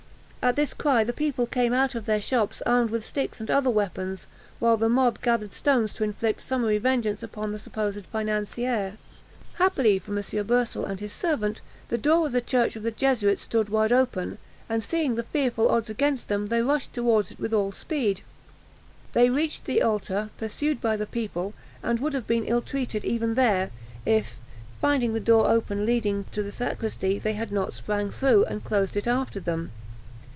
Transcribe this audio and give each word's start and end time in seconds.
At 0.43 0.55
this 0.55 0.73
cry 0.73 1.03
the 1.03 1.13
people 1.13 1.45
came 1.45 1.71
out 1.71 1.93
of 1.93 2.07
their 2.07 2.19
shops, 2.19 2.63
armed 2.65 2.89
with 2.89 3.05
sticks 3.05 3.39
and 3.39 3.51
other 3.51 3.69
weapons, 3.69 4.25
while 4.57 4.75
the 4.75 4.89
mob 4.89 5.21
gathered 5.21 5.53
stones 5.53 5.93
to 5.93 6.03
inflict 6.03 6.41
summary 6.41 6.79
vengeance 6.79 7.21
upon 7.21 7.51
the 7.51 7.59
supposed 7.59 8.07
financier. 8.07 8.93
Happily 9.59 9.99
for 9.99 10.17
M. 10.17 10.23
Boursel 10.47 10.83
and 10.85 10.99
his 10.99 11.13
servant, 11.13 11.61
the 11.89 11.97
door 11.99 12.25
of 12.25 12.31
the 12.31 12.41
church 12.41 12.75
of 12.75 12.81
the 12.81 12.89
Jesuits 12.89 13.43
stood 13.43 13.69
wide 13.69 13.91
open, 13.91 14.39
and, 14.67 14.83
seeing 14.83 15.13
the 15.13 15.21
fearful 15.21 15.69
odds 15.69 15.91
against 15.91 16.27
them, 16.27 16.47
they 16.47 16.63
rushed 16.63 16.91
towards 16.91 17.29
it 17.29 17.39
with 17.39 17.53
all 17.53 17.71
speed. 17.71 18.23
They 19.13 19.29
reached 19.29 19.65
the 19.65 19.83
altar, 19.83 20.31
pursued 20.39 20.81
by 20.81 20.97
the 20.97 21.05
people, 21.05 21.53
and 21.83 21.99
would 21.99 22.13
have 22.15 22.25
been 22.25 22.45
ill 22.45 22.63
treated 22.63 23.05
even 23.05 23.35
there, 23.35 23.69
if, 24.07 24.37
finding 24.81 25.13
the 25.13 25.19
door 25.19 25.47
open 25.51 25.85
leading 25.85 26.23
to 26.31 26.41
the 26.41 26.51
sacristy, 26.51 27.19
they 27.19 27.33
had 27.33 27.51
not 27.51 27.73
sprang 27.73 28.09
through, 28.09 28.45
and 28.45 28.63
closed 28.63 28.97
it 28.97 29.05
after 29.05 29.39
them. 29.39 29.71